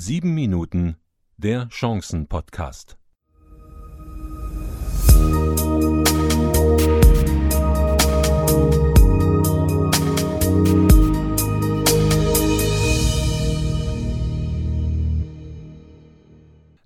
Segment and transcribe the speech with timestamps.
[0.00, 0.96] Sieben Minuten
[1.38, 2.96] der Chancen-Podcast.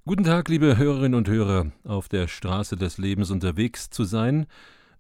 [0.06, 4.46] Guten Tag, liebe Hörerinnen und Hörer, auf der Straße des Lebens unterwegs zu sein,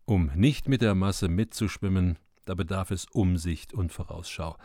[0.04, 4.58] um nicht mit der Masse mitzuschwimmen, da bedarf es Umsicht und Vorausschau.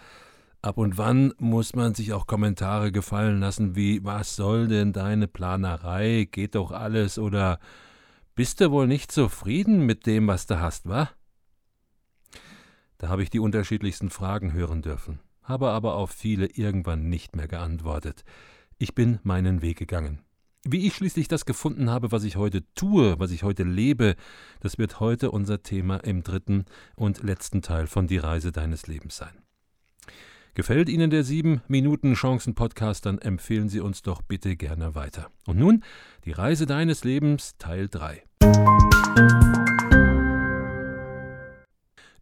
[0.62, 5.28] Ab und wann muss man sich auch Kommentare gefallen lassen wie Was soll denn deine
[5.28, 6.28] Planerei?
[6.32, 7.60] Geht doch alles oder
[8.36, 11.10] Bist du wohl nicht zufrieden mit dem, was du hast, wa?
[12.98, 17.48] Da habe ich die unterschiedlichsten Fragen hören dürfen, habe aber auf viele irgendwann nicht mehr
[17.48, 18.24] geantwortet.
[18.79, 20.24] Ich bin meinen Weg gegangen.
[20.64, 24.15] Wie ich schließlich das gefunden habe, was ich heute tue, was ich heute lebe,
[24.60, 26.65] das wird heute unser Thema im dritten
[26.96, 29.46] und letzten Teil von Die Reise deines Lebens sein.
[30.57, 35.30] Gefällt Ihnen der 7 Minuten Chancen Podcast, dann empfehlen Sie uns doch bitte gerne weiter.
[35.45, 35.84] Und nun
[36.25, 38.23] die Reise deines Lebens Teil 3.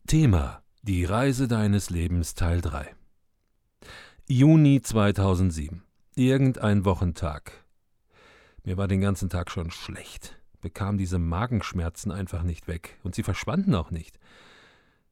[0.05, 2.93] Thema Die Reise deines Lebens Teil 3.
[4.27, 5.83] Juni 2007.
[6.17, 7.63] Irgendein Wochentag.
[8.65, 13.23] Mir war den ganzen Tag schon schlecht, bekam diese Magenschmerzen einfach nicht weg, und sie
[13.23, 14.19] verschwanden auch nicht.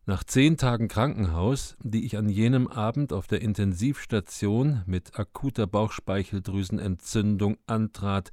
[0.06, 7.56] Nach zehn Tagen Krankenhaus, die ich an jenem Abend auf der Intensivstation mit akuter Bauchspeicheldrüsenentzündung
[7.68, 8.32] antrat,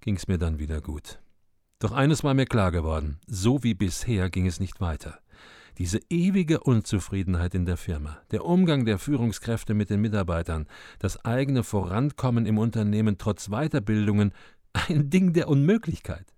[0.00, 1.20] ging's mir dann wieder gut.
[1.80, 5.18] Doch eines war mir klar geworden, so wie bisher ging es nicht weiter.
[5.76, 10.66] Diese ewige Unzufriedenheit in der Firma, der Umgang der Führungskräfte mit den Mitarbeitern,
[10.98, 14.32] das eigene Vorankommen im Unternehmen trotz Weiterbildungen,
[14.72, 16.32] ein Ding der Unmöglichkeit.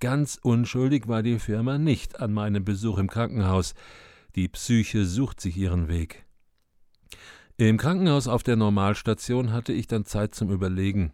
[0.00, 3.74] Ganz unschuldig war die Firma nicht an meinem Besuch im Krankenhaus.
[4.34, 6.24] Die Psyche sucht sich ihren Weg.
[7.58, 11.12] Im Krankenhaus auf der Normalstation hatte ich dann Zeit zum Überlegen,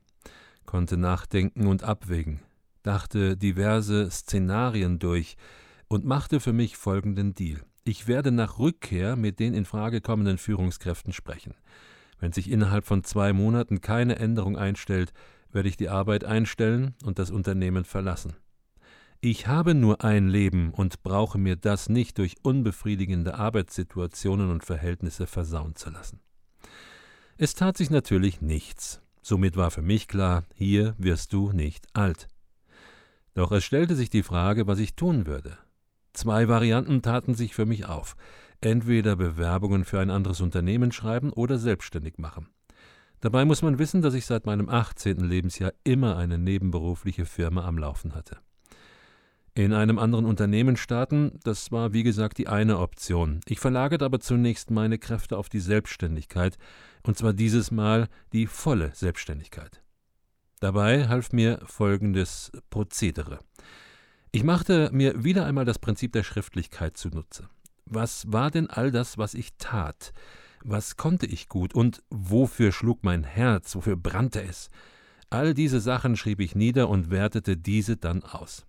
[0.65, 2.41] konnte nachdenken und abwägen,
[2.85, 5.37] dachte diverse Szenarien durch,
[5.89, 7.61] und machte für mich folgenden Deal.
[7.83, 11.55] Ich werde nach Rückkehr mit den in Frage kommenden Führungskräften sprechen.
[12.21, 15.13] Wenn sich innerhalb von zwei Monaten keine Änderung einstellt,
[15.51, 18.37] werde ich die Arbeit einstellen und das Unternehmen verlassen.
[19.21, 25.27] Ich habe nur ein Leben und brauche mir das nicht durch unbefriedigende Arbeitssituationen und Verhältnisse
[25.27, 26.21] versauen zu lassen.
[27.39, 29.01] Es tat sich natürlich nichts.
[29.23, 32.29] Somit war für mich klar, hier wirst du nicht alt.
[33.35, 35.59] Doch es stellte sich die Frage, was ich tun würde.
[36.13, 38.17] Zwei Varianten taten sich für mich auf.
[38.61, 42.49] Entweder Bewerbungen für ein anderes Unternehmen schreiben oder selbstständig machen.
[43.21, 45.19] Dabei muss man wissen, dass ich seit meinem 18.
[45.19, 48.39] Lebensjahr immer eine nebenberufliche Firma am Laufen hatte.
[49.57, 53.41] In einem anderen Unternehmen starten, das war wie gesagt die eine Option.
[53.49, 56.59] Ich verlagerte aber zunächst meine Kräfte auf die Selbstständigkeit,
[57.05, 59.83] und zwar dieses Mal die volle Selbstständigkeit.
[60.61, 63.39] Dabei half mir folgendes Prozedere.
[64.31, 67.49] Ich machte mir wieder einmal das Prinzip der Schriftlichkeit zunutze.
[67.87, 70.13] Was war denn all das, was ich tat?
[70.65, 74.69] Was konnte ich gut und wofür schlug mein Herz, wofür brannte es?
[75.31, 78.66] All diese Sachen schrieb ich nieder und wertete diese dann aus.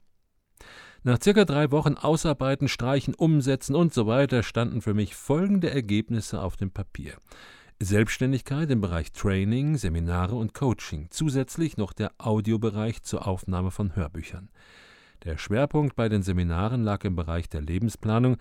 [1.04, 6.42] Nach circa drei Wochen Ausarbeiten, Streichen, Umsetzen und so weiter standen für mich folgende Ergebnisse
[6.42, 7.14] auf dem Papier.
[7.80, 14.50] Selbstständigkeit im Bereich Training, Seminare und Coaching, zusätzlich noch der Audiobereich zur Aufnahme von Hörbüchern.
[15.24, 18.38] Der Schwerpunkt bei den Seminaren lag im Bereich der Lebensplanung,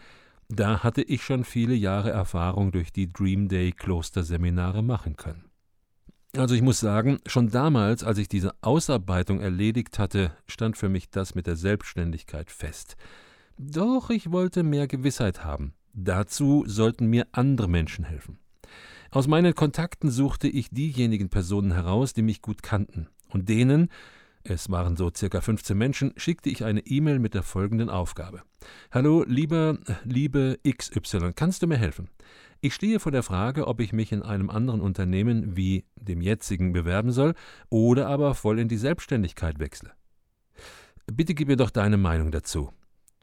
[0.48, 5.44] da hatte ich schon viele Jahre Erfahrung durch die Dream Day Klosterseminare machen können.
[6.36, 11.08] Also ich muss sagen, schon damals, als ich diese Ausarbeitung erledigt hatte, stand für mich
[11.08, 12.96] das mit der Selbstständigkeit fest.
[13.56, 15.72] Doch ich wollte mehr Gewissheit haben.
[15.94, 18.38] Dazu sollten mir andere Menschen helfen.
[19.10, 23.88] Aus meinen Kontakten suchte ich diejenigen Personen heraus, die mich gut kannten und denen,
[24.42, 28.42] es waren so circa 15 Menschen, schickte ich eine E-Mail mit der folgenden Aufgabe.
[28.92, 32.10] Hallo, lieber, liebe XY, kannst du mir helfen?
[32.60, 36.72] Ich stehe vor der Frage, ob ich mich in einem anderen Unternehmen wie dem jetzigen
[36.72, 37.34] bewerben soll
[37.68, 39.92] oder aber voll in die Selbstständigkeit wechsle.
[41.06, 42.72] Bitte gib mir doch deine Meinung dazu.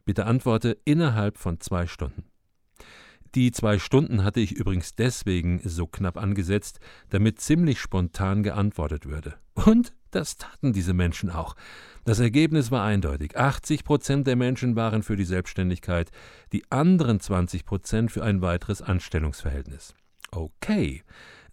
[0.06, 2.26] Bitte antworte innerhalb von zwei Stunden.
[3.36, 9.36] Die zwei Stunden hatte ich übrigens deswegen so knapp angesetzt, damit ziemlich spontan geantwortet würde.
[9.56, 11.56] Und das taten diese Menschen auch.
[12.06, 13.36] Das Ergebnis war eindeutig.
[13.36, 16.12] 80 Prozent der Menschen waren für die Selbstständigkeit,
[16.52, 19.96] die anderen 20 Prozent für ein weiteres Anstellungsverhältnis.
[20.30, 21.02] Okay,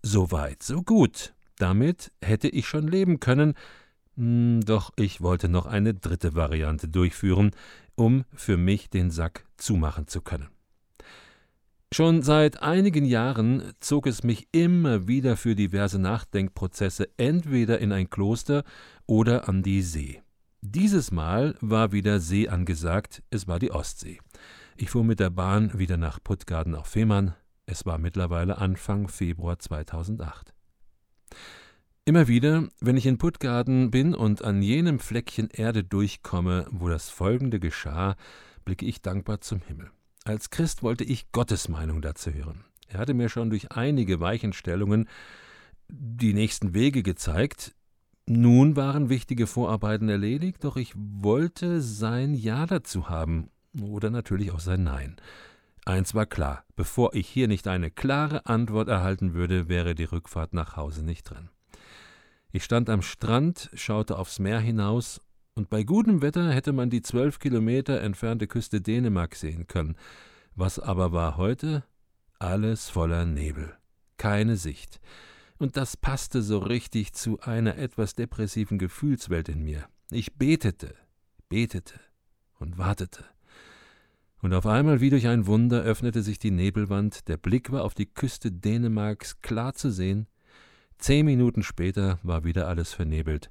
[0.03, 1.33] so weit, so gut.
[1.57, 3.55] Damit hätte ich schon leben können,
[4.17, 7.53] hm, doch ich wollte noch eine dritte Variante durchführen,
[7.95, 10.49] um für mich den Sack zumachen zu können.
[11.93, 18.09] Schon seit einigen Jahren zog es mich immer wieder für diverse Nachdenkprozesse entweder in ein
[18.09, 18.63] Kloster
[19.07, 20.23] oder an die See.
[20.61, 24.21] Dieses Mal war wieder See angesagt, es war die Ostsee.
[24.77, 27.35] Ich fuhr mit der Bahn wieder nach Puttgarden auf Fehmarn,
[27.67, 30.55] es war mittlerweile Anfang Februar 2008.
[32.05, 37.11] Immer wieder, wenn ich in Puttgarden bin und an jenem Fleckchen Erde durchkomme, wo das
[37.11, 38.15] Folgende geschah,
[38.65, 39.91] blicke ich dankbar zum Himmel.
[40.25, 42.65] Als Christ wollte ich Gottes Meinung dazu hören.
[42.89, 45.09] Er hatte mir schon durch einige Weichenstellungen
[45.89, 47.75] die nächsten Wege gezeigt.
[48.27, 53.51] Nun waren wichtige Vorarbeiten erledigt, doch ich wollte sein Ja dazu haben
[53.81, 55.17] oder natürlich auch sein Nein.
[55.85, 60.53] Eins war klar, bevor ich hier nicht eine klare Antwort erhalten würde, wäre die Rückfahrt
[60.53, 61.49] nach Hause nicht drin.
[62.53, 65.21] Ich stand am Strand, schaute aufs Meer hinaus
[65.61, 69.95] und bei gutem Wetter hätte man die zwölf Kilometer entfernte Küste Dänemark sehen können.
[70.55, 71.85] Was aber war heute?
[72.39, 73.77] Alles voller Nebel,
[74.17, 75.03] keine Sicht.
[75.59, 79.85] Und das passte so richtig zu einer etwas depressiven Gefühlswelt in mir.
[80.11, 80.95] Ich betete,
[81.51, 82.01] betete
[82.59, 83.27] und wartete.
[84.41, 87.93] Und auf einmal wie durch ein Wunder öffnete sich die Nebelwand, der Blick war auf
[87.93, 90.27] die Küste Dänemarks klar zu sehen.
[90.97, 93.51] Zehn Minuten später war wieder alles vernebelt.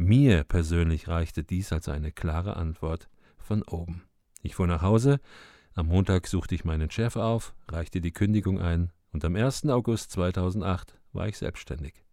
[0.00, 4.04] Mir persönlich reichte dies als eine klare Antwort von oben.
[4.42, 5.18] Ich fuhr nach Hause,
[5.74, 9.66] am Montag suchte ich meinen Chef auf, reichte die Kündigung ein und am 1.
[9.66, 12.04] August 2008 war ich selbstständig.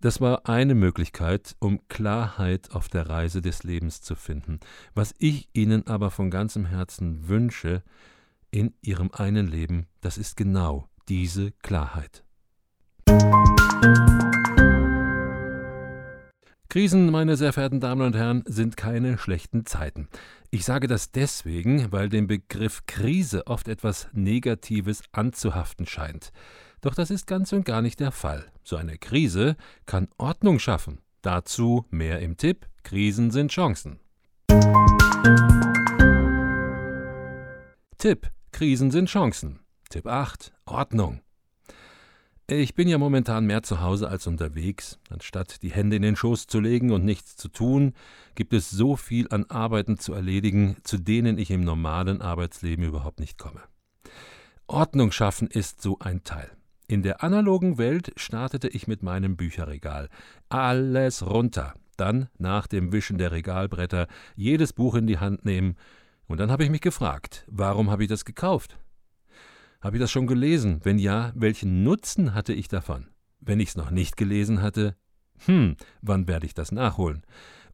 [0.00, 4.58] Das war eine Möglichkeit, um Klarheit auf der Reise des Lebens zu finden.
[4.94, 7.82] Was ich Ihnen aber von ganzem Herzen wünsche
[8.50, 12.24] in Ihrem einen Leben, das ist genau diese Klarheit.
[16.70, 20.06] Krisen, meine sehr verehrten Damen und Herren, sind keine schlechten Zeiten.
[20.50, 26.30] Ich sage das deswegen, weil dem Begriff Krise oft etwas Negatives anzuhaften scheint.
[26.82, 28.44] Doch das ist ganz und gar nicht der Fall.
[28.62, 29.56] So eine Krise
[29.86, 31.00] kann Ordnung schaffen.
[31.22, 34.00] Dazu mehr im Tipp: Krisen sind Chancen.
[37.96, 39.60] Tipp: Krisen sind Chancen.
[39.88, 41.22] Tipp 8: Ordnung.
[42.50, 44.98] Ich bin ja momentan mehr zu Hause als unterwegs.
[45.10, 47.92] Anstatt die Hände in den Schoß zu legen und nichts zu tun,
[48.36, 53.20] gibt es so viel an Arbeiten zu erledigen, zu denen ich im normalen Arbeitsleben überhaupt
[53.20, 53.60] nicht komme.
[54.66, 56.50] Ordnung schaffen ist so ein Teil.
[56.86, 60.08] In der analogen Welt startete ich mit meinem Bücherregal.
[60.48, 61.74] Alles runter.
[61.98, 64.06] Dann, nach dem Wischen der Regalbretter,
[64.36, 65.76] jedes Buch in die Hand nehmen.
[66.26, 68.78] Und dann habe ich mich gefragt, warum habe ich das gekauft?
[69.80, 70.80] Habe ich das schon gelesen?
[70.82, 73.08] Wenn ja, welchen Nutzen hatte ich davon?
[73.40, 74.96] Wenn ich es noch nicht gelesen hatte,
[75.46, 77.22] hm, wann werde ich das nachholen?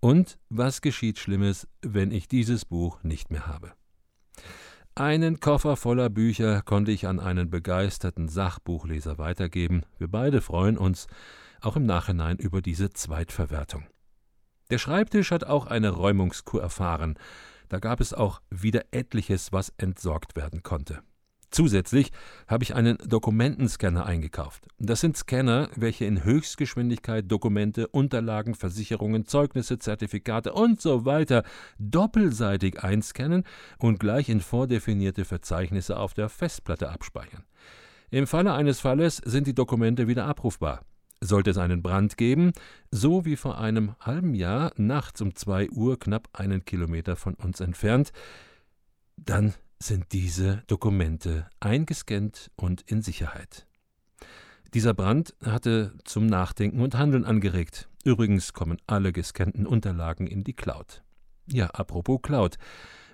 [0.00, 3.72] Und was geschieht Schlimmes, wenn ich dieses Buch nicht mehr habe?
[4.94, 9.82] Einen Koffer voller Bücher konnte ich an einen begeisterten Sachbuchleser weitergeben.
[9.98, 11.06] Wir beide freuen uns
[11.62, 13.86] auch im Nachhinein über diese Zweitverwertung.
[14.70, 17.18] Der Schreibtisch hat auch eine Räumungskur erfahren.
[17.70, 21.02] Da gab es auch wieder etliches, was entsorgt werden konnte.
[21.54, 22.10] Zusätzlich
[22.48, 24.66] habe ich einen Dokumentenscanner eingekauft.
[24.80, 31.44] Das sind Scanner, welche in Höchstgeschwindigkeit Dokumente, Unterlagen, Versicherungen, Zeugnisse, Zertifikate und so weiter
[31.78, 33.44] doppelseitig einscannen
[33.78, 37.44] und gleich in vordefinierte Verzeichnisse auf der Festplatte abspeichern.
[38.10, 40.80] Im Falle eines Falles sind die Dokumente wieder abrufbar.
[41.20, 42.50] Sollte es einen Brand geben,
[42.90, 47.60] so wie vor einem halben Jahr nachts um zwei Uhr knapp einen Kilometer von uns
[47.60, 48.10] entfernt,
[49.16, 53.66] dann sind diese Dokumente eingescannt und in Sicherheit.
[54.72, 57.88] Dieser Brand hatte zum Nachdenken und Handeln angeregt.
[58.04, 61.02] Übrigens kommen alle gescannten Unterlagen in die Cloud.
[61.46, 62.56] Ja, apropos Cloud.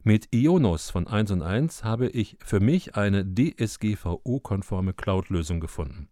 [0.02, 6.08] Mit Ionos von 1 und 1 habe ich für mich eine DSGVO-konforme Cloud-Lösung gefunden.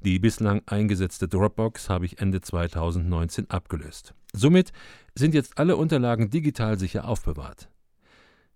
[0.00, 4.14] Die bislang eingesetzte Dropbox habe ich Ende 2019 abgelöst.
[4.32, 4.72] Somit
[5.14, 7.68] sind jetzt alle Unterlagen digital sicher aufbewahrt.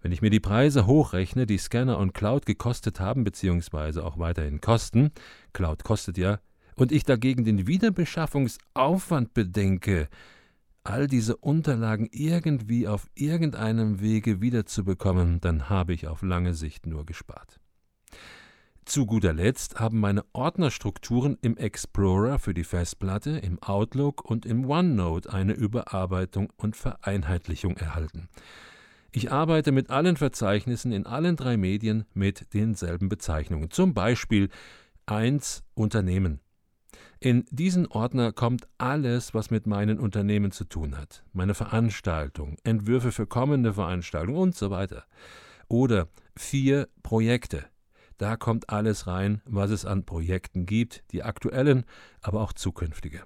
[0.07, 4.61] Wenn ich mir die Preise hochrechne, die Scanner und Cloud gekostet haben, beziehungsweise auch weiterhin
[4.61, 5.11] kosten,
[5.53, 6.39] Cloud kostet ja,
[6.77, 10.09] und ich dagegen den Wiederbeschaffungsaufwand bedenke,
[10.85, 17.05] all diese Unterlagen irgendwie auf irgendeinem Wege wiederzubekommen, dann habe ich auf lange Sicht nur
[17.05, 17.59] gespart.
[18.85, 24.71] Zu guter Letzt haben meine Ordnerstrukturen im Explorer für die Festplatte, im Outlook und im
[24.71, 28.29] OneNote eine Überarbeitung und Vereinheitlichung erhalten.
[29.17, 33.71] Ich arbeite mit allen Verzeichnissen in allen drei Medien mit denselben Bezeichnungen.
[33.71, 34.51] Zum Beispiel
[35.07, 36.41] 1 Unternehmen.
[37.19, 41.25] In diesen Ordner kommt alles, was mit meinen Unternehmen zu tun hat.
[41.33, 45.07] Meine Veranstaltung, Entwürfe für kommende Veranstaltungen und so weiter.
[45.67, 47.65] Oder vier Projekte.
[48.19, 51.87] Da kommt alles rein, was es an Projekten gibt, die aktuellen,
[52.21, 53.23] aber auch zukünftige.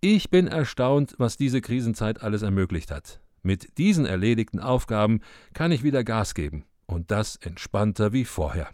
[0.00, 3.20] Ich bin erstaunt, was diese Krisenzeit alles ermöglicht hat.
[3.46, 5.20] Mit diesen erledigten Aufgaben
[5.54, 8.70] kann ich wieder Gas geben und das entspannter wie vorher.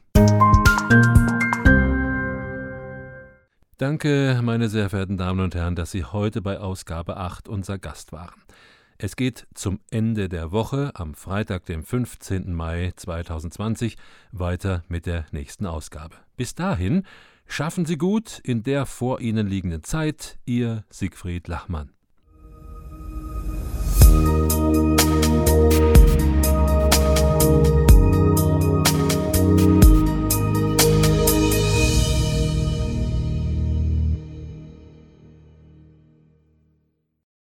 [3.77, 8.13] Danke, meine sehr verehrten Damen und Herren, dass Sie heute bei Ausgabe 8 unser Gast
[8.13, 8.41] waren.
[8.97, 12.55] Es geht zum Ende der Woche, am Freitag, dem 15.
[12.55, 13.99] Mai 2020,
[14.31, 16.17] weiter mit der nächsten Ausgabe.
[16.39, 17.03] Bis dahin,
[17.47, 21.91] schaffen Sie gut in der vor Ihnen liegenden Zeit, Ihr Siegfried Lachmann.